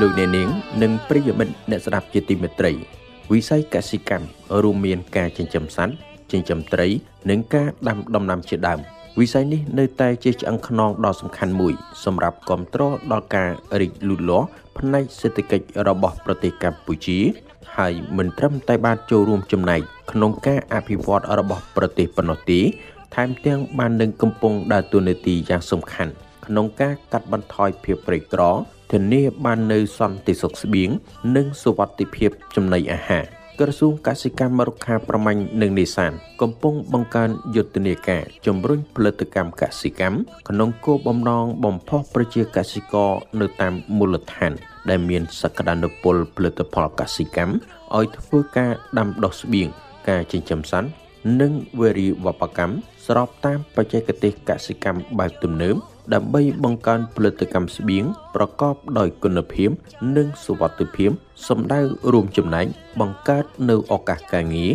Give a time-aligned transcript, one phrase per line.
[0.00, 0.48] លោកអ្នកនាង
[0.82, 2.72] និងប្រិយមិត្តអ្នកស្ដាប់ជាទីមេត្រី
[3.32, 4.26] វិស័យកសិកម្ម
[4.62, 5.94] រួមមានការចិញ្ចឹមសត្វ
[6.32, 6.88] ចិញ្ចឹមត្រី
[7.30, 8.80] និងការដាំដំណាំជាដើម
[9.20, 11.74] វិស័យនេះនៅតែជាឆ្អឹងខ្នងដ៏សំខាន់មួយ
[12.04, 13.50] សម្រាប់គ្រប់គ្រងដល់ការ
[13.80, 14.46] រីកលូតលាស់
[14.78, 17.18] ផ្នែកសេដ្ឋកិច្ចរបស់ប្រទេសកម្ពុជា
[17.76, 19.80] ហើយមិនត្រឹមតែបានចូលរួមចំណែក
[20.12, 22.60] ក្នុងការអភិវឌ្ឍរបស់ប្រទេសប៉ុណ្ណោះទេ
[23.14, 26.12] ថែមទាំងបាននឹងកំពុងដើរតួនាទីយ៉ាងសំខាន់
[26.46, 28.42] ក្នុងការកាត់បន្ថយភាពក្រីក្រ
[28.92, 30.90] ធានាបាននូវសន្តិសុខស្បៀង
[31.36, 33.26] និងសុវត្ថិភាពចំណីអាហារ
[33.60, 40.16] ក្រសួងកសិកម្មរុក្ខាប្រមាញ់និងនេសាទកំពុងបង្កើនយុទ្ធនាការជំរុញផលិតកម្មកសិកម្ម
[40.48, 44.52] ក្នុងគោលបំណងបំផុសប្រជាកសិករនៅតាមមូលដ្ឋាន
[44.88, 47.52] ដែលមានសក្តានុពលផលិតផលកសិកម្ម
[47.96, 49.68] ឲ្យធ្វើការដាំដុះស្បៀង
[50.08, 50.88] ការចិញ្ចឹមសត្វ
[51.40, 52.74] និងវារីវប្បកម្ម
[53.06, 55.76] ស្របតាមបច្ចេកទេសកសិកម្មបែបទំនើប
[56.14, 58.04] ដើម្បីបង្កើនផលិតកម្មស្បៀង
[58.34, 59.70] ប្រកបដោយគុណភាព
[60.16, 61.10] និងសុវត្ថិភាព
[61.48, 61.80] សម្ដៅ
[62.12, 62.66] រួមចំណែក
[63.00, 64.70] បង្កើតនូវឱកាសការងារ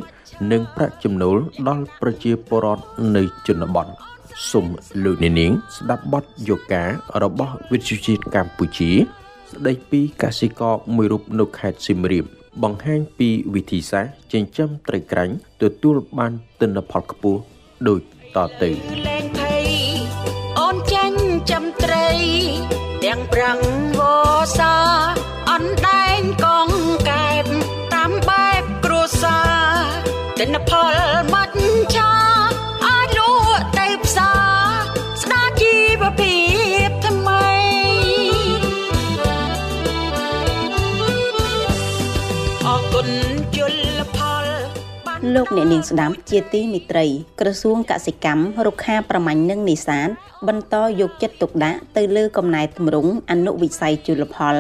[0.51, 1.37] និងប្រាក់ចំណូល
[1.67, 2.83] ដល់ប្រជាពលរដ្ឋ
[3.15, 3.87] នៅជនបទ
[4.49, 4.65] សូម
[5.03, 6.89] លោកអ្នកនាងស្ដាប់បទយោការ
[7.23, 8.91] របស់វិទ្យុជាតិកម្ពុជា
[9.51, 12.25] ស្ដីពីកសិករមួយរូបនៅខេត្តសៀមរាប
[12.63, 17.39] បង្ហាញពីវិធីសាស្ត្រចិញ្ចឹមត្រីក្រាញ់ទទួលបានទិន្នផលខ្ពស់
[17.87, 18.01] ដូច
[18.35, 19.20] តទៅ
[23.41, 23.61] រាំង
[23.99, 24.01] វ
[24.57, 24.75] សា
[25.51, 26.69] អនដែងកង
[27.09, 27.45] កែប
[27.93, 29.87] តាមបែបគ្រួសារ
[30.39, 30.90] ទិន្នផល
[45.35, 47.07] លោកអ្នកនាងស្ដាប់ជាទីមិត្តរី
[47.39, 50.09] ក្រសួងកសិកម្មរុក្ខាប្រមាញ់និងនេសាទ
[50.47, 54.55] បន្តយកចិត្តទុកដាក់ទៅលើកំណែទម្រង់អនុវិស័យជលផល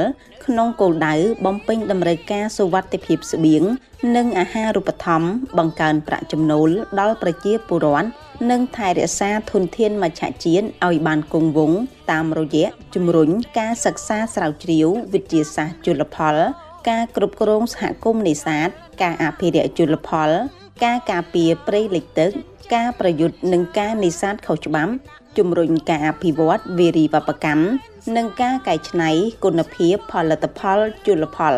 [0.45, 1.15] ក្នុងគោលដៅ
[1.45, 3.63] បំពេញតម្រូវការសុវត្ថិភាពស្បៀង
[4.15, 8.07] និងអាហារូបត្ថម្ភបង្កើនប្រាក់ចំណូលដល់ប្រជាពលរដ្ឋ
[8.51, 11.79] និងថែរក្សាធនធានមច្ឆជាតិឲ្យបានគង់វង្ស
[12.11, 13.29] តាមរយៈជំរុញ
[13.59, 16.37] ការសិក្សាស្រាវជ្រាវវិទ្យាសាស្ត្រជលផល
[16.89, 18.69] ការគ្រប់គ្រងសហគមន៍នេសាទ
[19.01, 20.31] ការអភិរក្សជលផល
[20.83, 22.31] ការការពារព្រៃលិចទឹក
[22.75, 24.93] ការប្រយុទ្ធនឹងការនេសាទខុសច្បាប់
[25.37, 27.65] ជំរុញការអភិវឌ្ឍវារីវប្បកម្ម
[28.15, 29.09] និងការកែច្នៃ
[29.43, 31.53] គុណភាពផលិតផលជលផល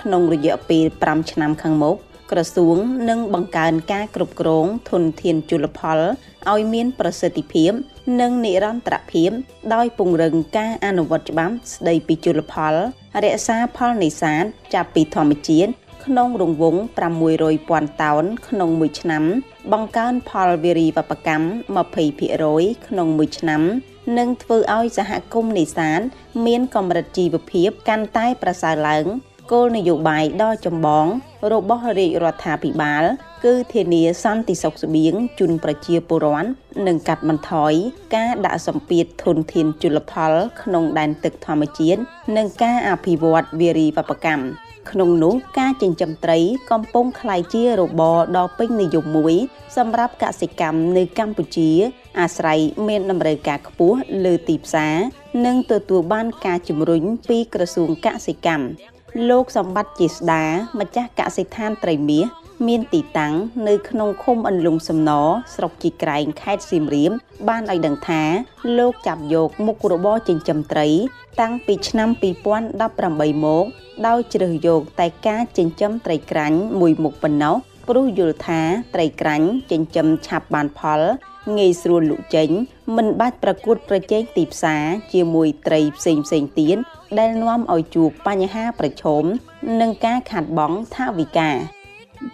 [0.00, 1.96] ក្នុងរយៈពេល5ឆ្នាំខាងមុខ
[2.30, 2.76] ក្រសួង
[3.08, 5.98] នឹងបង្កើនការគ្រប់គ្រងធនធានជលផល
[6.50, 7.72] ឲ្យមានប្រសិទ្ធភាព
[8.20, 9.30] និងនិរន្តរភាព
[9.74, 12.74] ដោយពង្រឹងការអនុវត្តច្បាប់ស្តីពីជលផល
[13.24, 14.44] រក្សាផលនេសាទ
[14.74, 15.70] ចាប់ពីធម្មជាតិ
[16.06, 16.80] ក្នុងរង្វង់
[17.38, 19.24] 600,000តោនក្នុងមួយឆ្នាំ
[19.72, 21.46] បង្កើនផលវារីវប្បកម្ម
[22.16, 23.62] 20%ក្នុងមួយឆ្នាំ
[24.18, 26.00] និងធ្វើឲ្យសហគមន៍នេសាទ
[26.46, 29.06] មានកម្រិតជីវភាពកាន់តែប្រសើរឡើង
[29.52, 31.06] គោលនយោបាយដ៏ចម្បង
[31.52, 33.04] របស់រាជរដ្ឋាភិបាល
[33.44, 36.48] គឺធានាសន្តិសុខស្បៀងជូនប្រជាពលរដ្ឋ
[36.86, 37.72] និងកាត់បន្ថយ
[38.14, 42.00] ការដាក់សម្ពាធធនធានជលផលក្នុងដែនទឹកធម្មជាតិ
[42.36, 44.44] និងការអភិវឌ្ឍវារីវប្បកម្ម
[44.90, 46.38] ក្នុងនោះការចិញ្ចឹមត្រី
[46.70, 49.34] កំពុងក្លាយជារបរដ៏ពេញនិយមមួយ
[49.76, 51.70] សម្រាប់កសិកម្មនៅកម្ពុជា
[52.20, 54.96] អាស្រ័យមានតម្រូវការខ្ពស់លើទីផ្សារ
[55.46, 58.66] និងទទួលបានការជំរុញពីក្រសួងកសិកម្ម
[59.28, 60.44] លោកសម្បត្តិជាស្ដា
[60.80, 62.26] ម្ចាស់កសិដ្ឋានត្រីមាស
[62.68, 63.34] មានទីតាំង
[63.68, 65.10] នៅក្នុងឃុំអន្លង់សំណ
[65.54, 67.12] ស្រុកជីក្រែងខេត្តសៀមរាប
[67.48, 68.22] បានឲ្យដឹងថា
[68.78, 70.88] លោកចាប់យកមុខរបរចិញ្ចឹមត្រី
[71.40, 72.08] តាំងពីឆ្នាំ
[72.76, 73.64] 2018មក
[74.06, 77.56] ដោយជ្រើសយកតែការចិញ្ចឹមត្រីក្រាញ់មួយមុខប៉ុណ្ណោះ
[77.88, 78.60] ព្រោះយល់ថា
[78.94, 81.00] ត្រីក្រាញ់ចិញ្ចឹមឆាប់បានផល
[81.58, 82.48] ងាយស្រួលលក់ចេញ
[82.96, 86.76] មិនបាច់ប្រកួតប្រជែងទីផ្សារជាមួយត្រីផ្សេងផ្សេងទៀត
[87.18, 89.24] ដែលនាំឲ្យជួបបញ្ហាប្រឈម
[89.80, 91.50] និងការខាតបង់ថវិកា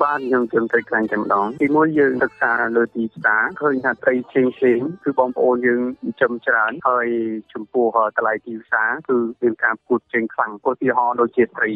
[0.02, 7.06] បានយើងជើងត្រីខ្លាញ់តែម្ដងទីមួយយើងសិក្សាលើទីផ្សារឃើញថាត្រីផ្សេងផ្សេងគឺបងប្អូនយើងចិញ្ចឹមច្រើនហើយ
[7.52, 7.87] ចំពោះ
[8.17, 11.73] តម្លៃទីផ្សារគឺមានការប្រកួតប្រជែងខ្លាំងឧទាហរណ៍ដូចជាត្រី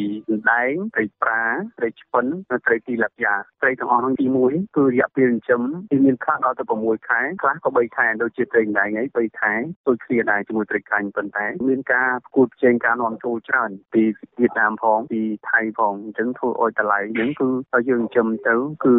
[0.52, 1.44] ដែងត្រីប្រា
[1.78, 9.52] ត្រីឆ្ពិននិងត្រីទីឡាយ៉ាត្រីទាំងអស់នោះទីមួយគឺរយៈពេលចិញ្ចឹមទីមានខ្លះដល់ទៅ6ខែខ្លះក៏3ខែដូចជាត្រីដែងហើយ3ខែ
[9.88, 14.02] ដូចគ្នាដែរជាមួយត្រីខ្លាញ់ប៉ុន្តែមានការប្រកួតប្រជែងការនាំចូលច្រើនពី
[14.40, 17.48] វៀតណាមផងពីថៃផងអញ្ចឹងធ្វើឲ្យតម្លៃយើងគឺ
[17.90, 18.54] យើងចិញ្ចឹមទៅ
[18.84, 18.94] គឺ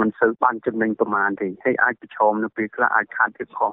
[0.00, 3.72] មិនសូវបានចំណេញប្រមាណទេហើយអាចប្រឈមនៅពេលខ្លះអាចខាតទៀតផង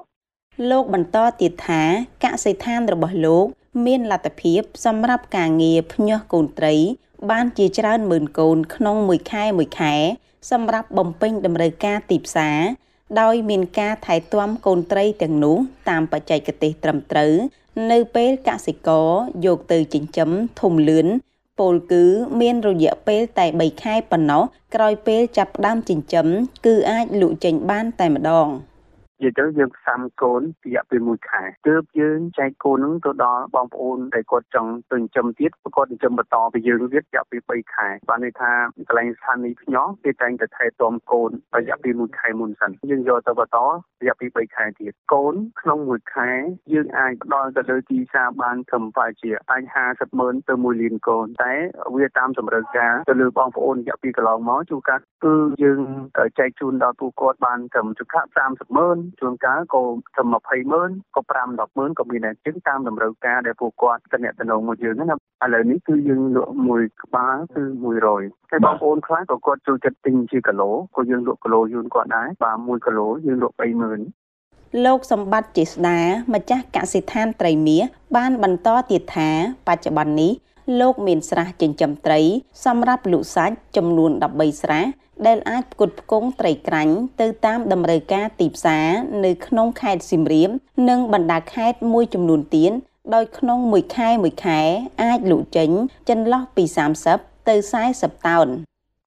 [0.70, 1.82] លោកបន្តទៀតថា
[2.24, 3.46] កសិដ្ឋានរបស់លោក
[3.86, 6.74] មានលទ្ធភាព សម្រាប់ការងារភ្ញាស់កូនត្រី
[7.30, 9.94] បានជាច្រើនម៉ឺនកូនក្នុងមួយខែមួយខែ
[10.50, 12.58] សម្រាប់បំពេញតម្រូវការទីផ្សារ
[13.20, 15.56] ដោយមានការថែទាំកូនត្រីទាំងនោះ
[15.88, 17.32] តាមបច្ចេកទេសត្រឹមត្រូវ
[17.90, 19.08] នៅពេលកសិករ
[19.46, 21.06] យកទៅចិញ្ចឹមធំលឿន
[21.58, 22.04] ពលគឺ
[22.40, 24.42] មានរយៈពេលតែ3ខែប៉ុណ្ណោះ
[24.74, 26.26] ក្រោយពេលចាប់ផ្ដើមចិញ្ចឹម
[26.66, 28.48] គឺអាចលក់ចេញបានតែម្ដង។
[29.24, 38.50] និយាយទៅយើងផ្សំកូនរយៈពេល1ខែទើបយើងចែកកូនហ្នឹងទៅដល់បងប្អូនដែលគាត់ចង់ទៅចិញ្ចឹមទៀតគាត់ចិញ្ចឹមបន្តពីយើងទៀតរយៈពេល3ខែបានន័យថា
[38.88, 43.58] កន្លែងស្ថានីយ៍ភ្ញោះគេតែងតែថែទាំកូនរយៈពេល1ខែមុនសិនយើងយកទៅបន្ត
[44.00, 46.30] រយៈពេល3ខែទៀតកូនក្នុង1ខែ
[46.72, 49.62] យើងអាចផ្ដល់ទៅលើទីផ្សារបានត្រឹមប្រហែលជាអាច
[49.92, 51.54] 50ម៉ឺនទៅ1លានកូនតែ
[51.96, 55.80] វាតាមតម្រូវការទៅលើបងប្អូនរយៈពេលកន្លងមកជួនកាលគឺយើង
[56.38, 59.82] ចែកជូនដល់ពួកគាត់បានត្រឹមចង្កាក់30ម៉ឺនជួនកាលក៏
[60.14, 67.62] ត្រឹម20ម៉ឺនក៏5 10ម៉ឺនក៏មានដែរជាងតាមតម្រូវការដែលពួកគាត់តំណងមកយើងណាឥឡូវនេះគឺយើងលក់មួយក្បាលគឺ
[68.06, 76.00] 100តែបងប្អូនខ្លះក៏គាត់ចូលចិត្តទិញជាគីឡូក៏យើងលក់គីឡូយូនគាត់ដែរបាទ1គីឡូយើងលក់30000លោកសម្បត្តិជាស្ដា
[76.34, 77.84] ម្ចាស់កសិដ្ឋានត្រីមាស
[78.16, 79.30] បានបន្តទៀតថា
[79.68, 80.32] បច្ចុប្បន្ននេះ
[80.80, 82.20] លោកមានស្រះចិញ្ចឹមត្រី
[82.64, 84.84] សម្រាប់លក់សាច់ចំនួន13ស្រះ
[85.26, 88.86] ដែលអាចផ្គត់ផ្គង់ត្រីក្រាញ់ទៅតាមតម្រូវការទីផ្សារ
[89.24, 90.50] នៅក្នុងខេត្តសៀមរាប
[90.88, 92.72] និងបណ្ដាខេត្តមួយចំនួនទៀត
[93.14, 94.60] ដោយក្នុងមួយខែមួយខែ
[95.02, 95.70] អាចលក់ចេញ
[96.08, 96.64] ចន្លោះពី
[97.06, 97.54] 30ទៅ
[97.90, 98.48] 40តោន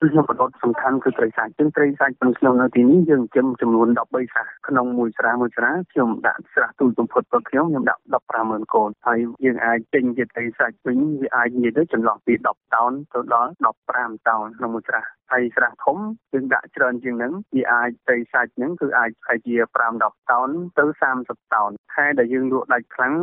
[0.04, 8.02] គឺខ្ញុំបដិបសំខាន់គឺត្រីសាច់ជាងត្រីសាច់ក្នុងខ្ញុំនៅទីនេះយើងចិញ្ចឹមចំនួន13ស្រះក្នុងមួយស្រះមួយស្រះខ្ញុំដាក់ស្រះទូចបំផុតរបស់ខ្ញុំខ្ញុំដាក់
[8.38, 13.52] 150,000កូនហើយយើងអាចទិញជាត្រីសាច់វិញវាអាចនិយាយទៅចន្លោះពី10តោនទៅដល់
[13.90, 15.98] 15តោនក្នុងមួយស្រះហើយស្រះធំ
[16.34, 20.50] យើងដាក់ច្រើនជាងហ្នឹងវាអាចត្រីសាច់ហ្នឹងគឺអាចប្រហែលជា5 10តោន
[20.80, 20.86] ទៅ
[21.20, 23.16] 30តោនខែដែលយើងលក់ដាច់ខ្លាំង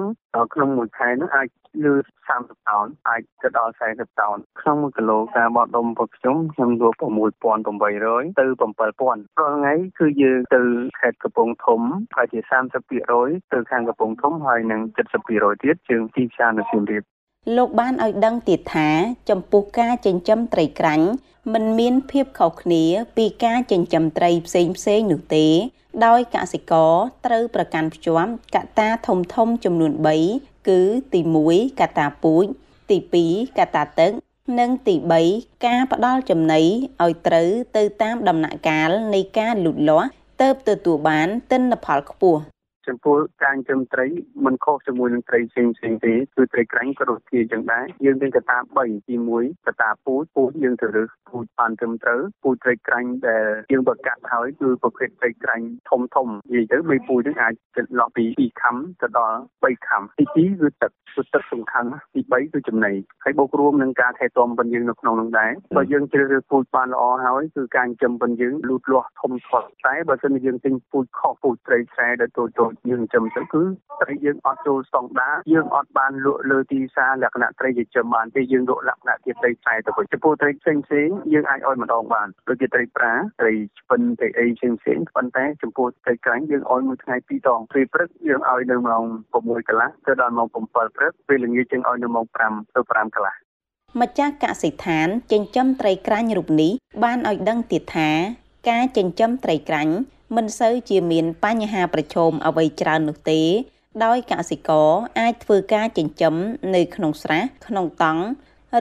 [0.55, 1.49] ក្នុងមួយខែហ្នឹងអាច
[1.85, 1.95] លើ
[2.31, 6.97] 30តោនអាចទៅដល់40តោនក្នុង1គីឡូការបោះដុំរបស់ខ្ញុំខ្ញុំលក់
[7.67, 10.63] 6800ទៅ7000រាល់ថ្ងៃគឺយើងទៅ
[11.01, 11.81] ខេត្តកំពង់ធំ
[12.13, 12.41] ប្រហែលជា
[12.97, 14.81] 30%ទៅខាងកំពង់ធំហើយនឹង
[15.27, 17.03] 70%ទៀតជាងទីផ្សារនៅសៀមរាប
[17.57, 18.89] លោកបានឲ្យដឹងទៀតថា
[19.31, 21.09] ចំពោះការចិញ្ចឹមត្រីក្រាញ់
[21.53, 22.85] មិនមានភាពខុសគ្នា
[23.17, 25.47] ពីការចិញ្ចឹមត្រីផ្សេងផ្សេងនោះទេ
[26.07, 26.93] ដោយកសិករ
[27.27, 29.93] ត្រូវប្រកាន់ភ្ជាប់កត្តាធំធំចំនួន
[30.31, 30.81] 3គឺ
[31.13, 31.21] ទី
[31.51, 32.45] 1កត្តាពូជ
[32.91, 32.99] ទី
[33.29, 34.13] 2កត្តាទឹក
[34.59, 34.95] និងទី
[35.31, 36.61] 3ការផ្ដល់ចំណី
[37.03, 40.09] ឲ្យត្រូវទៅតាមដំណាក់កាលនៃការលូតលាស់
[40.41, 42.41] ទៅទទួលបានទិន្នផលខ្ពស់
[42.89, 44.07] ចំពោះការចិញ្ចឹមត្រី
[44.45, 62.93] មិនខុសជាមួយនឹងត្រីផ្សេងផ្សេងទេគឺត្រីក្រាញ់ក៏ដូចជាចឹងដែរយើងមានកត្តា3ទី1កត្តាពូជពូជយើងទៅរើសពូជបានត្រឹមត្រូវពូជត្រីក្រាញ់ដែលយើងបកាត់ហើយគឺប្រភេទត្រីក្រាញ់ធំធំនិយាយទៅមេពូជហ្នឹងអាចចន្លោះពី2ខាំទៅដល់3ខាំទី2គឺទឹកគឺទឹកសំខាន់ទី3គឺចំណី
[63.25, 73.63] ហើយបូករួមនឹងការថែទាំប៉ុនយើងនៅក្នុងនោះដែរបើយើងជ្រើសរើសពូជបានល្អហើយគឺការចិញ្ចឹមប៉ុនយើងលូតលាស់ធំធាត់តែបើសិនជាយើងទិញពូជខុសពូជត្រីខ្សែដែលតូចៗយើងចិញ្ចឹមទៅគឺ
[74.03, 89.05] ត្រីយើងអត់ចូលស្តង់ដារយើងអត់បានលក់លើទីផ្សារលក្ខណៈត្រីចិញ្ចឹមបានទេយើងលក់លក្ខណៈជាត្រីខ្សែទៅវិញចំពោះត្រីផ្សេងផ្សេងយើងអាចឲ្យម្ដងបានដូចជាត្រីប្រាត្រីឆ្ពិនត្រីអីផ្សេងផ្សេងប៉ុន្តែចំពោះត្រីក្រាញ់យើងឲ្យមួយថ្ងៃពីរដងពេលព្រឹកយើងឲ្យនៅម៉ោង
[89.37, 93.35] 6កន្លះទៅដល់ម៉ោង7ព្រឹកពេលល្ងាចយើងឲ្យនៅម៉ោង5ទៅ5កន្លះ
[94.01, 96.73] ម្ចាស់កសិដ្ឋានចិញ្ចឹមត្រីក្រាញ់រូបនេះ
[97.05, 98.11] បានឲ្យដឹងទៀតថា
[98.71, 99.95] ការចិញ្ចឹមត្រីក្រាញ់
[100.37, 103.41] មិនសូវជាមានបញ្ហាប្រឈមអ្វីច្រើននោះទេ
[104.05, 106.35] ដោយកសិករអាចធ្វើការចិញ្ចឹម
[106.75, 108.25] នៅក្នុងស្រះក្នុងតង់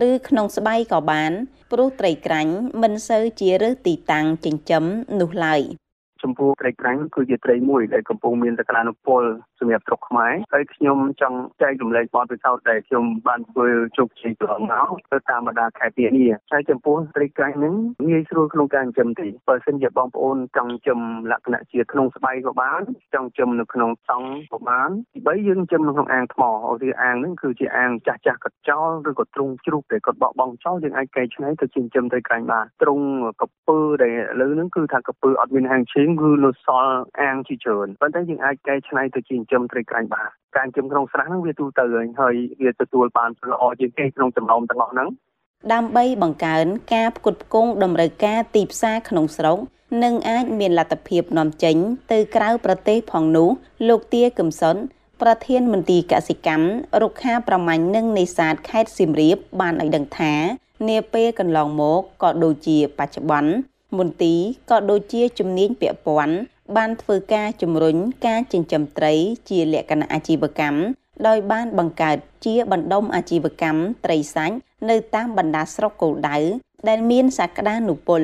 [0.10, 1.32] ឬក្នុងស្បៃក៏បាន
[1.72, 4.84] ព្រោះត្រីក្រាញ់មិនសូវជារើសទីតាំងចិញ្ចឹម
[5.20, 5.62] នោះឡើយ
[6.24, 9.24] ចំពោះត្រីក្រាញ់គឺជាត្រីមួយដែលកំពុងមានសក្តានុពល
[9.60, 17.74] សម្រាប់ស្រុកខ្មែរហើយខ្ញុំចង់ចែករំលែកបទពិសោធន៍ដែលខ្ញុំបានធ្វើជោគជ័យកន្លងមកទៅតាមបណ្ដាខេត្តនានាហើយចំពោះត្រីក្រាញ់ហ្នឹង
[18.10, 21.00] ងាយស្រួលក្នុងការចិញ្ចឹមទេបើសិនជាបងប្អូនចង់ចិញ្ចឹម
[21.32, 22.82] លក្ខណៈជាក្នុងស្បៃក៏បាន
[23.14, 33.00] ចង់ចិញ្ចឹមនៅក្នុងសង់ក៏បានទី3យើងចិញ្ចឹមនៅក្នុងអាងថ្មអូទីអាងហ្នឹងគឺជាអាងចាស់ចាស់កញ្ចោលឬក៏ទ្រុងជ្រូកដែលគាត់បោះបង់ចោលយើងអាចកែច្នៃទៅចិញ្ចឹមត្រីក្រាញ់បានទ្រុង
[33.42, 45.10] កពើដែលឥឡូវហ្នឹងគឺថាកពើអត់មានហាងឈេងគឺនៅសល់អាងជាច្រើនប៉ុន្តែយើងអាចកែច្នៃទៅជាចិញ្ចឹមត្រីក្រាញ់បានការចិញ្ចឹមក្នុងស្រះហ្នឹងវាទូទៅហើយហើយវាទទួលបានល្អជាងគេក្នុងចំណោមទាំងអស់ហ្នឹង
[45.74, 49.58] ដើម្បីបង្កើនការផ្គត់ផ្គង់តម្រូវការទីផ្សារក្នុងស្រុក
[50.04, 51.76] និងអាចមានលទ្ធភាពនាំចេញ
[52.12, 53.50] ទៅក្រៅប្រទេសផងនោះ
[53.88, 54.76] លោកទាកឹមសុន
[55.22, 56.68] ប្រធានមន្ទីរកសិកម្ម
[57.02, 60.34] រុក្ខាប្រមាញ់និងនេសាទខេត្តសៀមរាបបានឲ្យដឹងថា
[60.90, 63.52] នាពេលកន្លងមកក៏ដូចជាបច្ចុប្បន្ន
[63.98, 64.40] មន្ទីរ
[64.72, 66.38] ក៏ដូចជាជំនាញពាក់ព័ន្ធ
[66.78, 69.14] បានធ្វើការជំរុញការចិញ្ចឹមត្រី
[69.50, 70.80] ជាលក្ខណៈអាជីវកម្ម
[71.28, 74.56] ដោយបានបង្កើតជាបណ្ដុំអាជីវកម្មត្រីសាច់
[74.90, 76.38] នៅតាមបណ្ដាស្រុកគោលដៅ
[76.88, 78.22] ដែលមានសក្តានុពល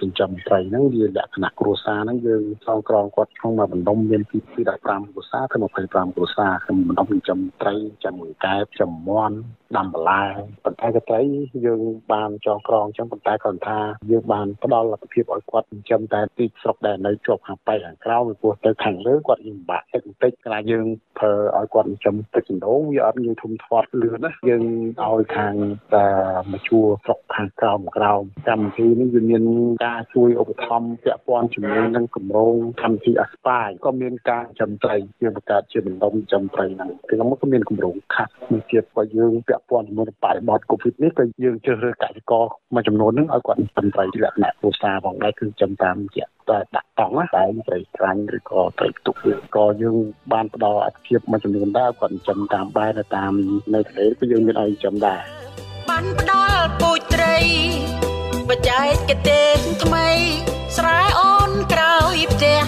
[0.00, 7.74] ចិញ្ចឹមត្រីហ្នឹងវាលក្ខណៈគ្រួសារហ្នឹងយើងសងក្រងគាត់ក្នុងមួយបណ្ដុំមានពី15គ្រួសារទៅ25គ្រួសារក្នុងបណ្ដុំចិញ្ចឹមត្រី
[8.04, 9.36] ចាំកែបចាំមន់
[9.76, 10.24] ដាំបន្លែ
[10.64, 11.20] ប៉ុន្តែក៏ត្រី
[11.66, 11.80] យើង
[12.12, 13.78] បានចងក្រងអញ្ចឹងប៉ុន្តែគាត់ថា
[14.10, 20.86] យើងបានផ្ដល់លទ្ធភាពឲ្យគាត់ចិញ្ចឹមតែទីស្រុកដែលនៅជាប់ខាងប៉ែខាងក្រៅពីព្រោះទៅខាងលើគាត់យើងពិបាកទឹកបន្តិចខ្លាចយើង
[21.18, 24.64] ធ្វើឲ្យគាត់ចិញ្ចឹមទឹកចណ្ដូងវាអត់ងាយធំធាត់លឿនណាយើង
[25.04, 25.54] ឲ្យខាង
[25.94, 26.06] តែ
[26.52, 28.12] មកជួស្រុកខាងក្រៅមកក្រៅ
[28.48, 29.44] កម្មវិធីនេះវាមាន
[29.84, 49.16] ការជួយឧបត្ថម្ភពាក់ព័ន្ធជាមួយនឹងគម្រោងកម្មវិធីអាស្ប៉ាយក៏មានការចំត្រីជាបង្កើតជាបណ្ដុំចំត្រីហ្នឹងក្នុងមកក៏មានគម្រោងខាត់មួយទៀតក៏យើងពាក់ព័ន្ធជាមួយនឹងបរិបទកូវីដនេះក៏យើងជ្រើសរើសកសិករមួយចំនួនហ្នឹងឲ្យគាត់ចំត្រីលក្ខណៈគ្រួសារផងដែរគឺចំតាមជាតែដាក់តង់តែត្រីក្រាញ់ឬក៏ត្រីផ្ទុក
[49.56, 49.96] ក៏យើង
[50.32, 53.32] បានផ្ដល់អត្ថភាពមួយចំនួនដែរគាត់ចំតាមបែរទៅតាម
[53.74, 55.20] នៅទន្លេក៏យើងមានឲ្យចំដែរ
[55.88, 57.93] បានផ្ដល់ពូជត្រី
[58.50, 60.08] បច្ចេកទេសថ្មី
[60.76, 62.64] ស្រែអូនក្រោយផ្ទះ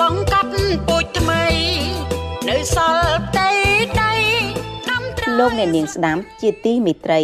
[0.00, 0.50] បង្កាត់
[0.86, 1.44] ពូជថ្មី
[2.48, 3.50] នៅសល់ផ្ទៃ
[4.00, 4.14] ដី
[4.88, 7.20] ដាំត្រូវលោកអ្នកនាងស្ដាប់ជាទីមេត្រី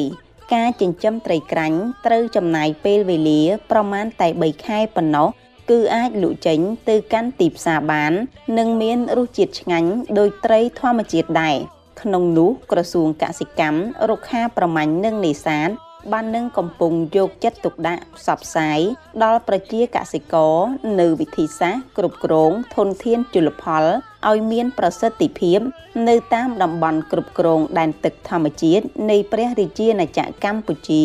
[0.55, 5.29] ការចិញ្ចឹមត្រីក្រាញ់ត្រូវចំណាយពេលវេលា ប្រមាណតែ3ខែប៉ុណ្ណោះ
[5.71, 6.59] គឺអាចលក់ចេញ
[6.89, 8.13] ទៅកាន់ទីផ្សារបាន
[8.59, 11.57] និងមានរសជាតិឆ្ងាញ់ដោយត្រីធម្មជាតិដែរ
[12.01, 15.71] ក្នុងនោះក្រសួងកសិកម្មរុក្ខាប្រមាញ់និងនេសាទ
[16.13, 18.81] បាននឹងកំពុងយកចិត្តទុកដាក់ផ្សព្វផ្សាយ
[19.25, 20.57] ដល់ប្រជាកសិករ
[21.01, 23.85] នៅវិធីសាស្ត្រគ្រប់គ្រងធនធានជលផល
[24.29, 25.61] ឲ្យមានប្រសិទ្ធភាព
[26.09, 31.05] នៅតាមតំបន់គ្រប់គ្រងដែនទឹកធម្មជាតិនៃព្រះរាជាណាចក្រកម្ពុជា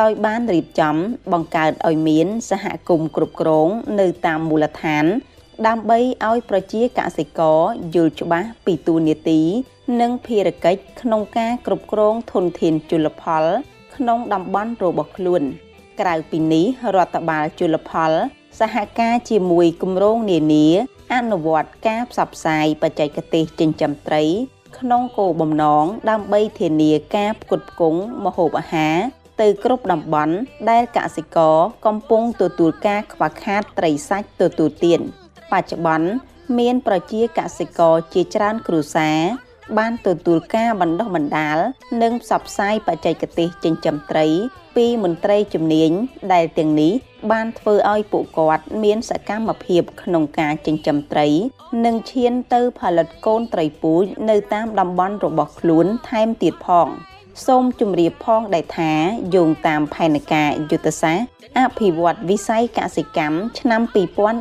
[0.00, 0.96] ដោយបានរៀបចំ
[1.32, 3.68] បង្កើតឲ្យមានសហគមន៍គ្រប់គ្រង
[4.00, 5.04] នៅតាមមូលដ្ឋាន
[5.66, 7.60] ដើម្បីឲ្យប្រជាកសិករ
[7.94, 9.40] យល់ច្បាស់ពីទូនាទី
[10.00, 13.44] និងភារកិច្ចក្នុងការគ្រប់គ្រងធនធានជលផល
[13.96, 15.42] ក្នុងតំបន់របស់ខ្លួន
[16.00, 18.12] ក្រៅពីនេះរដ្ឋបាលជលផល
[18.58, 20.66] សហការជាមួយគម្រោងនានា
[21.14, 24.24] អនុវត្តការផ្សព្វផ្សាយបច្ចេកទេសចិញ្ចឹមត្រី
[24.78, 28.96] ក្នុងគោលបំណងដើម្បីធានាការផ្គត់ផ្គង់ម្ហូបអាហារ
[29.40, 30.34] ទៅគ្រប់តំបន់
[30.70, 31.56] ដែលកសិករ
[31.86, 35.00] កំពុងទទួលការខ្វះខាតត្រីសាច់ទទួលទាន
[35.52, 36.08] បច្ចុប្បន្ន
[36.58, 39.20] មានប្រជាកសិករជាច្រើនគ្រួសារ
[39.78, 41.58] បានទទួលការបណ្ដុះបណ្ដាល
[42.02, 44.26] និងផ្សព្វផ្សាយបច្ចេកទេសចិញ្ចឹមត្រី
[44.76, 45.90] ពីមន្ត្រីជំនាញ
[46.32, 46.92] ដែលទាំងនេះ
[47.30, 51.28] បានធ្វើឲ្យពួកគាត់មានសកម្មភាពក្នុងការចិញ្ចឹមត្រី
[51.84, 56.88] និងឈានទៅផលិតកូនត្រីពូជនៅតាមតំបន់របស់ខ្លួនថែមទៀតផង
[57.46, 58.92] សូមជម្រាបផងដែរថា
[59.34, 61.26] យោងតាមផែនការយុទ្ធសាស្ត្រ
[61.58, 63.80] អភិវឌ្ឍវិស័យកសិកម្មឆ្នាំ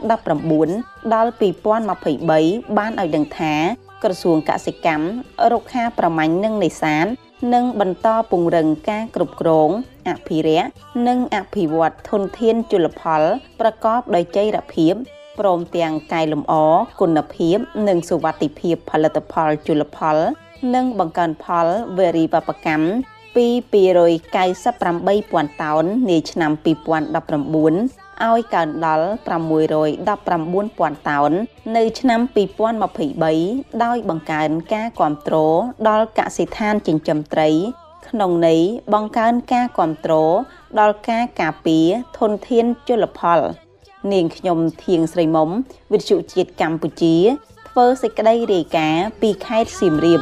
[0.08, 3.56] 2019ដល់2023បានឲ្យដឹងថា
[4.04, 5.08] ក្រសួងកសិកម្ម
[5.52, 7.08] រុក្ខាប្រមាញ់និងនេសាទ
[7.54, 9.70] នឹងបន្តពង្រឹងការគ្រប់គ្រង
[10.10, 10.70] អភិរក្ស
[11.08, 13.22] និងអភិវឌ្ឍធនធានជលផល
[13.60, 14.94] ប្រកបដោយចីរភាព
[15.40, 16.54] ព្រមទាំងកែលម្អ
[17.02, 20.18] គុណភាព និងសុវត្ថិភាពផលិតផលជលផល
[20.76, 22.86] និងបង្កើនផលវេរីវប្បកម្ម
[23.36, 23.48] ពី
[24.68, 29.08] 298,000តោននាឆ្នាំ2019 ឲ្យកើនដល់
[29.98, 31.32] 619,000តោន
[31.78, 32.20] នៅឆ្នាំ
[33.02, 35.60] 2023ដោយបង្កើនការគ្រប់គ្រង
[35.90, 37.50] ដល់កសិដ្ឋានចិញ្ចឹមត្រី
[38.10, 38.62] ក្នុងន័យ
[38.94, 40.34] បង្កើនការគ្រប់គ្រង
[40.80, 43.40] ដល់ការការពារធនធានជលផល
[44.12, 45.50] នាងខ្ញុំធៀងស្រីមុំ
[45.92, 47.16] វិទ្យុជាតិកម្ពុជា
[47.70, 50.22] ធ្វើសេចក្តីរាយការណ៍ពីខេត្តសៀមរាប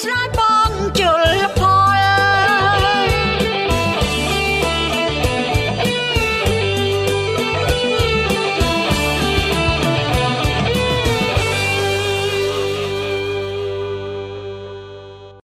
[0.00, 1.24] ឆ្លើយបងជល
[1.58, 1.65] ផល